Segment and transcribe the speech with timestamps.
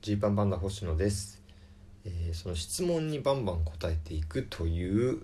[0.00, 1.42] ジーパンパンダ星野です、
[2.04, 5.22] えーその質問にバンバン答えていくという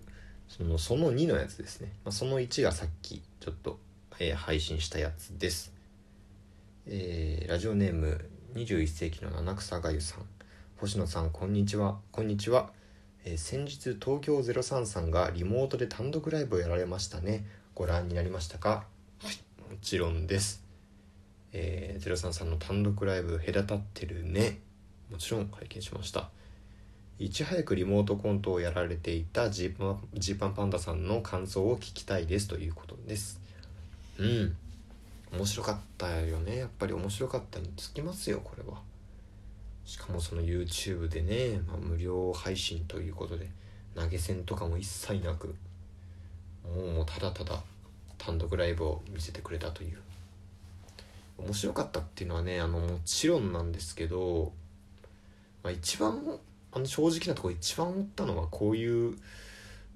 [0.49, 3.79] そのその2のやつですね、まあ、その1がさっきちょっと、
[4.19, 5.73] えー配信したやつです、
[6.87, 10.25] えーラジオネーム21世紀の七草がゆさん。
[10.79, 11.99] 星野さんこんにちは。
[12.13, 12.71] こんにちは、
[13.25, 17.47] えー先日東京03さんがリモートで単独ライブをやられましたね。
[17.75, 18.85] ご覧になりましたか？
[19.23, 19.37] はい
[19.71, 20.64] もちろんです。
[21.57, 24.59] えー、03さんの単独ライブ「隔たってるね」
[25.11, 26.29] もちろん拝見しました。
[27.21, 32.49] いち早くリモートコントをやられていたジーパンジーパンパンダさんの感想を聞きたいです。
[32.49, 33.41] ということです。
[34.19, 34.57] うん。
[35.33, 36.59] 面白かったよね。
[36.59, 38.83] やっぱり面白かったにつきますよこれは。
[39.85, 43.49] しかもその YouTube でね、まあ、無料配信ということで
[43.95, 45.55] 投げ銭とかも一切なく
[46.65, 47.63] もうただただ
[48.17, 49.99] 単独ライブを見せてくれたという。
[51.39, 54.53] 面白かったっていうのはねあのもちろんなんですけど、
[55.63, 56.23] まあ、一番
[56.73, 59.17] あの正直なところ一番思ったのはこういう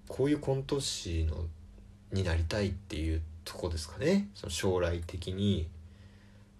[0.09, 1.45] こういうコント師の
[2.13, 4.29] になりたいっていうとこですかね。
[4.35, 5.69] その将来的に。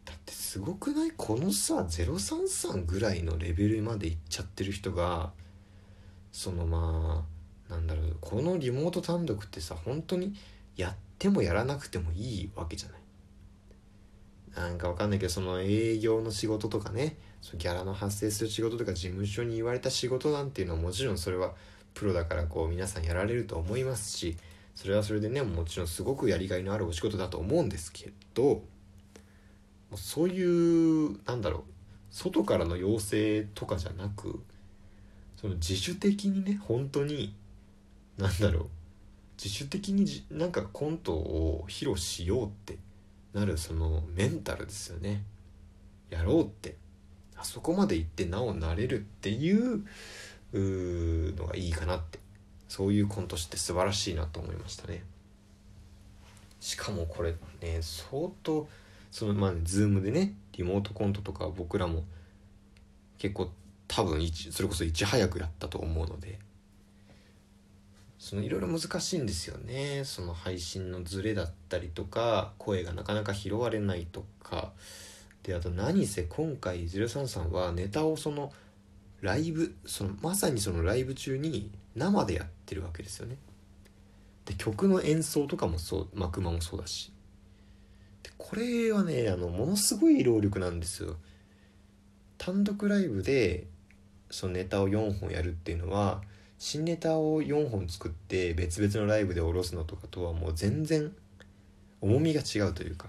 [0.05, 1.13] だってすごくない？
[1.17, 5.33] このさ033ぐらいのレベルまでいっちゃってる人が
[6.33, 7.27] そのま
[7.69, 10.35] あなんだろうこのリモート単独ってさ本当に
[10.77, 12.98] やってもやらなくてもいいわけじゃない？
[14.57, 21.53] なんかわかんないけどその営業の仕事とかねそうギャラの発生する仕事とか事務所に言われた仕事なんていうのはもちろんそれは
[21.95, 24.37] プロだからこう皆さんやられると思いますし
[24.75, 28.63] それはそれでねもちろんすごくやりがいのあるお仕事だと思うんですけど
[29.95, 31.63] そういうなんだろう
[32.11, 34.43] 外からの要請とかじゃなく
[35.37, 37.35] その自主的にね本当に
[38.17, 38.67] なんだろう
[39.37, 42.77] 自主的になんかコントを披露しようって
[43.33, 45.25] なるそのメンタルですよね。
[46.11, 46.77] やろうって。
[47.37, 49.85] あそこまで行ってなおなれるっていう
[50.53, 52.19] のがいいかなって。
[52.69, 55.03] そういうコント師って素晴らしいなと思いましたね。
[56.61, 58.69] しかもこれね相当
[59.11, 62.05] そのまあ、ね、ズームでねリモートコントとか僕らも
[63.17, 63.51] 結構
[63.87, 66.39] 多分それこそいち早くやったと思うので。
[68.19, 70.03] そのいろいろ難しいんですよね。
[70.05, 74.73] その配信のズレだったりとか声がなかなか拾われないとか。
[75.45, 78.53] であと何せ今回033はネタをその
[79.21, 83.37] ライブそのまさにそのライブ中に生でやってるわけですよね。
[84.45, 87.13] で曲の演奏とかもそうマクマもそうだし。
[88.23, 91.17] でこれはねあのものすごい労力なんですよ。
[92.37, 93.67] 単独ライブで
[94.31, 96.21] そのネタを4本やるっていうのは
[96.59, 101.13] 新ネタを4本作って別々のライブで下ろすのとかとはもう全然
[102.01, 103.09] 重みが違うというか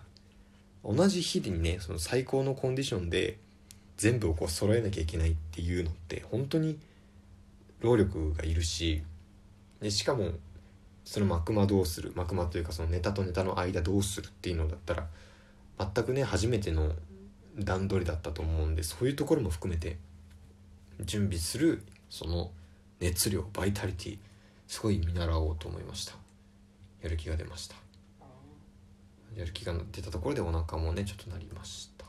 [0.83, 3.37] 同じ日にねその最高のコンディションで
[3.97, 6.79] 全部をこう揃えなきゃいけないっていうのって本当に
[7.81, 9.03] 労力がいるし
[9.81, 10.29] でしかも
[11.03, 15.07] その幕間どうする幕間というかそのネタとネタの間どうするっていうのだったら
[15.79, 16.91] 全くね初めての
[17.57, 19.97] 段取りだったと思うんでそういうところも含めて
[21.01, 22.51] 準備するその
[22.99, 24.17] 熱量バイタリティ
[24.67, 26.13] すごい見習おうと思いました。
[27.01, 27.75] やる気が出ました。
[29.35, 32.05] やる気が出たところでお腹もねちょっとなりました。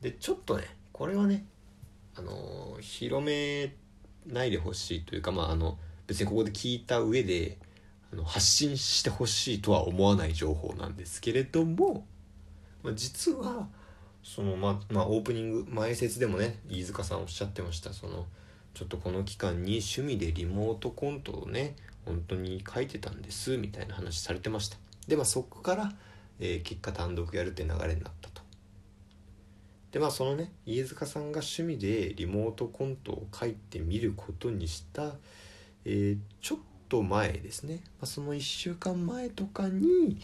[0.00, 1.44] でちょっとねこれはね
[2.16, 3.74] あの広め
[4.26, 7.58] ないでほしいというかまああの別にここで聞いた上で
[8.12, 12.06] あの発信してほしいとは思わない情報なんですけれども、
[12.82, 13.68] まあ、実は
[14.22, 18.26] そのままあオープニング前説でもね飯塚さんおっしゃってましたその
[18.78, 21.74] ちょっとこの期間に趣味でリモートコントをね
[22.06, 24.76] 本当に書いてたんですみたいな話されてました。
[25.08, 25.92] でまあそこから、
[26.38, 28.40] えー結果単独やるって流れになったと。
[29.90, 35.14] でまあそのね飯塚さんが趣味でリモートコントを書いてみることにした、
[35.84, 36.58] えーちょっ
[36.88, 40.20] と前ですね、まあ、その1週間前とかに、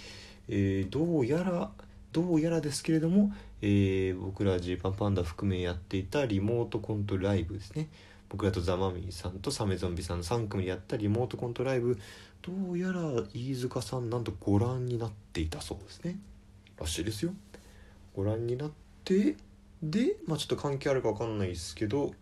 [0.48, 1.72] えーどうやら
[2.12, 3.32] どうやらですけれども、
[3.62, 7.89] えー僕らジーパンパンダ含めやっていたリモートコントライブですね。
[8.28, 11.98] 僕らとザ・マミィさんとサメゾンビさんの3組でやったリモートコントライブ
[12.42, 13.00] どうやら
[13.32, 16.18] 飯塚さんなんとご覧になっていたそうですね。
[16.78, 17.32] らしいですよ。
[18.15, 18.71] ご覧になっ
[19.04, 19.36] て
[19.82, 22.12] でまあちょっと関係あるか分かんないですけど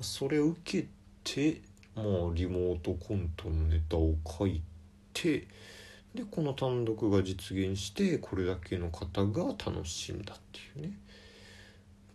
[0.00, 0.88] それを受け
[1.24, 1.60] て
[1.94, 2.04] まあ
[2.34, 4.62] リモートコントのネタを書い
[5.12, 5.46] て
[6.14, 10.96] でこの単独が実現してこれだけの方が楽しんだっていうね。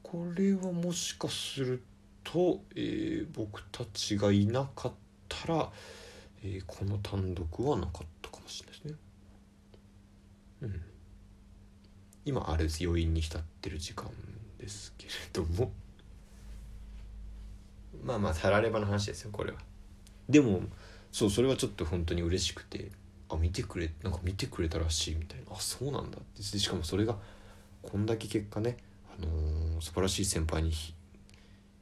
[0.03, 1.94] これはもしかすると、
[2.25, 4.91] とえー僕たちがいなかっ
[5.29, 5.69] たら、
[6.43, 8.97] えーこの単独はなかったかもしれないですね。
[10.63, 10.81] うん。
[12.25, 12.83] 今あれです。
[12.85, 14.09] 余韻に浸ってる時間
[14.59, 15.71] ですけれども。
[18.03, 19.59] まあまあたらればの話ですよこれは。
[20.27, 20.61] でも
[21.11, 22.91] そうそれはちょっと本当に嬉しくて
[23.29, 25.55] あ見てくれなんか見てくれたらしいみたいな。
[25.55, 26.43] あそうなんだって。
[26.43, 27.17] しかもそれが
[27.81, 28.77] こんだけ結果ね、
[29.17, 30.73] あのー、素晴らしい先輩に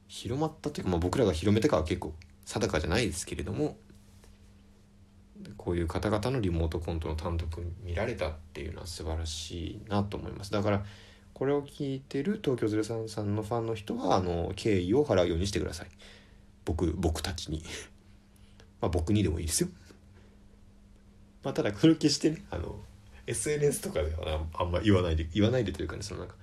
[0.08, 2.14] 広まったというか、まあ、僕らが広めたかは結構
[2.44, 3.76] 定かじゃないですけれども
[5.56, 7.48] こういう方々のリモートコントの単独
[7.82, 10.52] 見られたっていうのは素晴らしいなと思います。
[10.52, 10.84] だから
[11.32, 15.88] これを聞いてる東京03さんのファンの人はあの敬意を払うようにしてください。
[16.64, 17.62] 僕僕たちに。
[18.80, 19.68] まあ僕にでもいいですよ。
[21.42, 22.78] まあただそれ決してねあの
[23.26, 26.36] SNS とかではあんま言わないで言わないでというかねそのなんか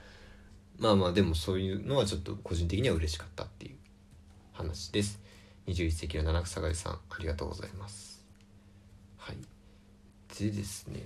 [0.82, 3.76] まあまあでもそういうのはちょっと個人的には嬉しかったっていう
[4.52, 5.22] 話です。
[5.68, 8.26] 21世紀の七草がさんありがとうございます。
[9.16, 9.38] はい。
[10.40, 11.02] でですね。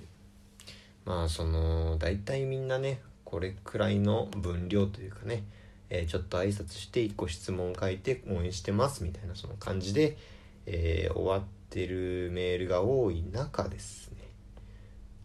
[1.04, 5.44] まあその大体みんなねこれくらいの分量というかね、
[5.90, 10.16] えー、ちょっと挨拶して1個質問書いて応援してますみたいなその感じで、
[10.68, 14.20] えー、終わってるメールが多い中ですね。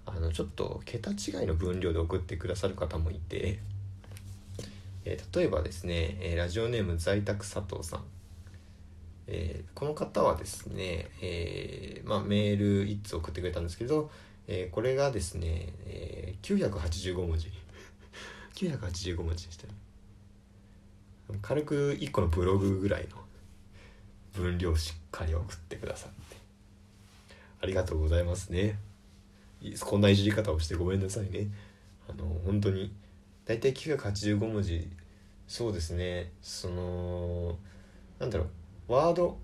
[0.07, 3.61] あのちょっと桁違いの分量で送ってくださる方もいて、
[5.05, 8.05] えー、例えばですね、えラジオネーム在宅佐藤さん。
[9.27, 14.11] えー、この方はですね、えー、まあ、メール1通送ってくれたんですけど、
[14.49, 17.51] え、これがですね、え985文字。
[18.55, 19.75] 985文字でしたね
[21.41, 23.17] 軽く1個のブログぐらいの
[24.33, 26.37] 分量しっかり送ってくださって。
[27.63, 28.79] ありがとうございますね。
[29.81, 31.49] こんないじり方をしてごめんなさいね。
[32.09, 32.93] あの本当に
[33.45, 34.89] 大体985文字。
[35.47, 36.33] そうですね。
[36.43, 37.59] その
[38.19, 38.47] なんだろ
[38.89, 38.93] う。
[38.93, 39.39] ワード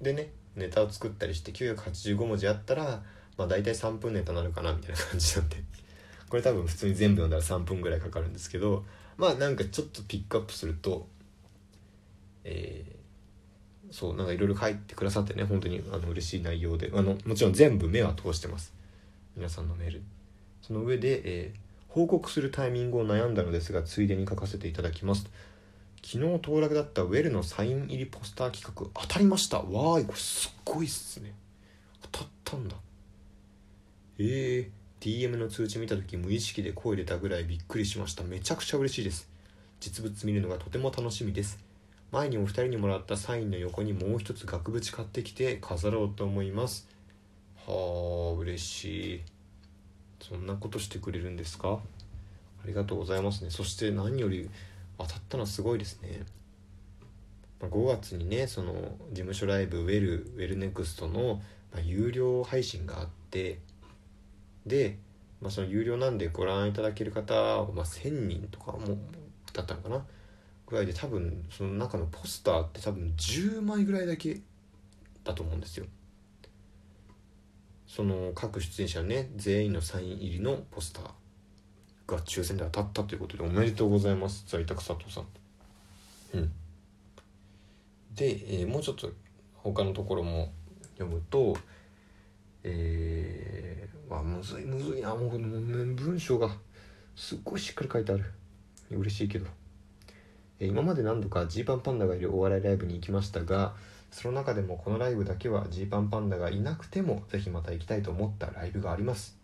[0.00, 3.02] でねネタを作ったりして985文字あったら
[3.36, 5.56] まあ大体3分ネタなるかなみたいな感じなんで。
[6.28, 8.84] これ多分普通に全部読んだら3分ぐらいかかるんですけど
[9.16, 11.06] まあなんかちょっとピックアップすると
[12.44, 18.74] えー、そうなんかいろいろ書いてくださってね本当にあの嬉しい内容であのもちろん全部目は通してます。
[19.36, 20.02] 皆さんのメール。
[20.62, 21.58] その上で、えー、
[21.94, 25.30] 報告するタイミングを悩んだのですがついでに書かせていただきます。
[26.04, 29.58] 昨日当落だったウェルのサイン入りポスター企画当たりました。
[29.58, 31.32] わーいこれすっごいっすね。
[32.10, 32.74] 当たったんだ。
[34.18, 38.24] えー、DM の通知見た時無意識で声出たぐらいびっくりしました。
[38.24, 39.28] めちゃくちゃ嬉しいです。
[39.78, 41.60] 実物見るのがとても楽しみです。
[42.10, 46.88] 前にお二人にもらったサインの横にもう一つ額縁買ってきて飾ろうと思います。
[47.68, 49.33] はあ嬉しい。
[50.28, 51.78] そんなことしてくれるんですか？
[52.62, 53.50] ありがとうございますね。
[53.50, 54.48] そして何より
[54.98, 56.24] 当たったのはすごいですね。
[57.60, 58.72] 5月にねその
[59.10, 61.42] 事務所ライブウェルウェルネクストの、
[61.72, 63.58] ま、有料配信があって
[64.66, 64.98] で、
[65.40, 68.96] まあ、その有料なんでご覧いただける方、まあ、1,000人とかも
[69.52, 70.04] だったのかな？
[70.66, 74.40] ぐらいで多分その中のポスターって多分10枚ぐらいだけ
[75.22, 75.86] だと思うんですよ。
[77.94, 81.04] その各出演者ね全員のサイン入りのポスター
[82.08, 85.26] が抽選で当たったということでおめでとうございます在宅佐藤さん。
[86.34, 86.52] うん。
[88.16, 89.12] で、えー、もうちょっと
[89.54, 90.50] 他のところも
[90.98, 91.56] 読むと
[92.64, 95.14] えー、あむずいむずいな。
[95.14, 96.48] もう文章が
[97.14, 98.24] すっごいしっかり書いてある。
[98.90, 99.46] 嬉しいけど、
[100.66, 103.74] 今まで何度かジーパンパンダがいるお笑いライブに行きましたが
[104.10, 109.36] その中でもこのライブだけはジーパンパンダがいなくてもぜひまた行きたいと思ったライブがあります。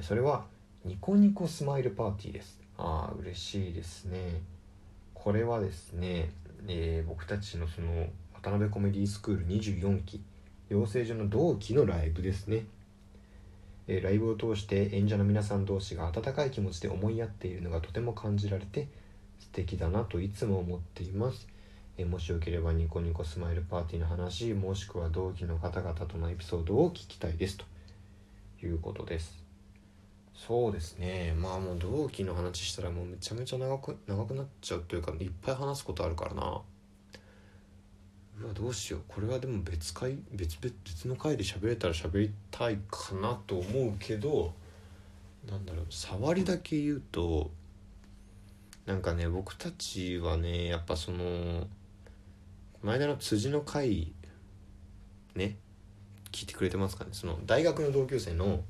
[0.00, 0.46] それは
[0.84, 2.60] ニコニコスマイルパーティーです。
[2.78, 4.40] ああ嬉しいですね。
[5.12, 6.30] これはですね、
[6.66, 10.22] えー、僕たちのその渡辺コメディスクール24期
[10.70, 12.64] 養成所の同期のライブですね、
[13.86, 18.88] えー、ライブを通して演者の皆さん同士が温かい気持ちで思いやっているのがとても感じられて
[19.40, 21.48] 素敵だなといつも思っています、
[21.98, 27.58] え、もしよければニコニコスマイルパーティーの話もしくは同期の方々とのエピソードを聞きたいです。
[27.58, 27.64] と
[28.62, 29.40] いうことです。
[30.34, 31.34] そうですね。
[31.36, 36.62] まあもう同期の話したらもうめちゃめちゃ長く長くなっちゃうというかいっぱい話すことあるからな。
[38.42, 39.00] うわどうしよう。
[39.06, 44.54] これはでも別回別別別の回で喋れたら喋りたいかなと思うけど
[45.46, 45.86] なんだろう。
[45.90, 47.50] 触りだけ言うと
[48.90, 51.68] なんかね僕たちはねやっぱその
[52.80, 54.12] この間の辻の回
[55.36, 55.58] ね
[56.32, 57.10] 聞いてくれてますかね。
[57.12, 58.64] その大学の同級生の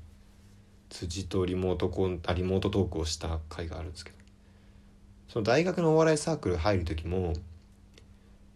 [0.90, 4.18] 辻とリモートコンあリモートトークをした回があるんですけど。
[5.28, 7.32] その大学のお笑いサークル入る時も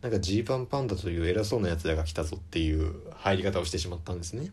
[0.02, 4.52] なんかジーパンパンダという偉そうなやつらが来たぞっていう入り方をしてしまったんですね。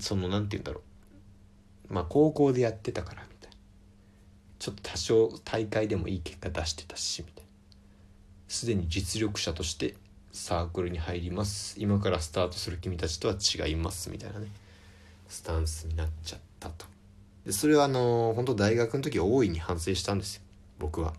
[0.00, 0.80] その何て言うんだろ
[1.90, 1.92] う。
[1.92, 3.27] まあ高校でやってたから。
[4.58, 7.48] ちょっと多少大会でもいい結果出してたしみたいな。
[8.48, 9.94] すでに実力者として
[10.32, 11.76] サークルに入ります。
[11.78, 14.10] 今からスタートする君たちとは違います。
[14.10, 14.46] みたいなね。
[15.28, 16.86] スタンスになっちゃったと。
[17.44, 20.42] でそれはあの本当大学の時大いに反省したんですよ。
[20.78, 21.14] 僕は。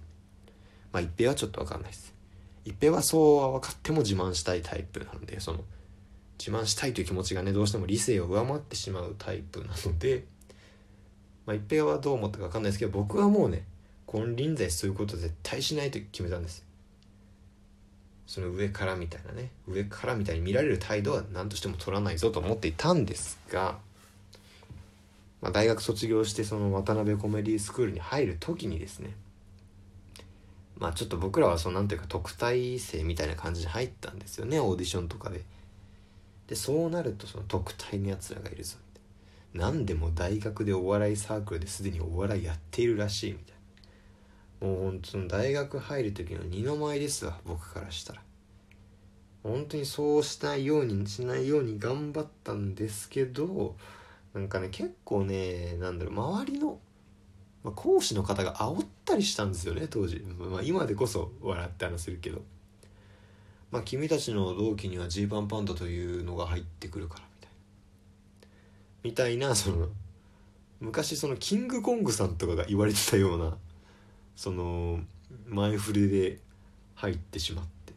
[0.91, 2.13] まあ一平はちょっと分かんないです。
[2.65, 5.60] 一平はそうは分かっても自慢したいタイプなのでその
[6.38, 10.25] 自慢したいという気持ちがねどうしても理性を上回ってしまうタイプなので
[11.50, 13.63] まあ一平はどう思ったか分かんないですけど僕はもうね
[14.06, 16.63] 金輪際そういうこと絶対しないと決めたんです。
[18.27, 23.79] その上からみたいなね上からみたいに見られる態度は何としても取らないぞと思っていたんですが、
[25.41, 29.15] まあ、大学卒業してその渡辺コメディスクールに入る時にですね
[30.77, 35.41] まあちょっと僕らはそのなんていうか特待生みたいな感じで入ったんですよねオーディションとかで。
[36.46, 38.77] でそうなるとその特待のやつらがいるぞ
[39.53, 43.56] 何でも大学でお笑いサークルですでにお笑いやっているらしいみたい
[44.62, 44.68] な。
[44.68, 48.22] もう本当に大学入る時の二の舞ですわ僕からしたら。
[49.44, 53.75] 本当にそうしないようにしないように頑張ったんですけど
[54.34, 56.77] なんかね結構ねなんだろう周りの、
[57.63, 62.41] まあ、講師の方が煽ったりしたんですよね当時、まあ、今でこそ笑って話するけど。
[63.72, 67.28] まあ君たちの同期にはジーパンパンダというのが入ってくるから。
[69.03, 69.88] みたいなその
[70.79, 73.58] 昔そのキングコングさんとかが言われてたような
[74.36, 75.00] その
[75.48, 76.39] 前振りで
[76.96, 77.94] 入ってしまって。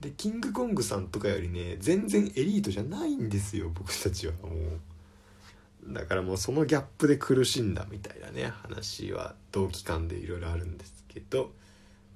[0.00, 5.92] でキングコングさんとかよりね全然エリートじゃないんですよ僕たちはもう。
[5.92, 11.50] だからもうそのギャップで苦しんだみたいなね話は同期間でいろいろあるんですけど、ま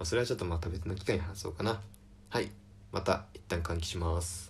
[0.00, 1.80] あ、それはちょっとまた別の機会に話そうかな。
[2.28, 2.50] はい。
[2.92, 4.49] また一旦換気します。